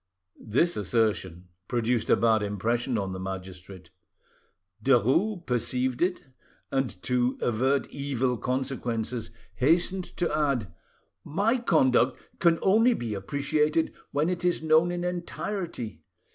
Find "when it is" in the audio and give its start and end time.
14.09-14.63